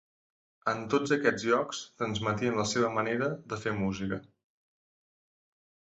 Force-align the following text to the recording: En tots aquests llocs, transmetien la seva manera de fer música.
En 0.71 0.79
tots 0.93 1.13
aquests 1.15 1.45
llocs, 1.49 1.83
transmetien 2.03 2.57
la 2.61 2.67
seva 2.71 2.91
manera 2.97 3.31
de 3.53 3.63
fer 3.67 3.77
música. 3.85 4.23